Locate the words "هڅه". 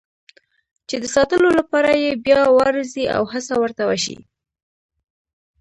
3.31-3.53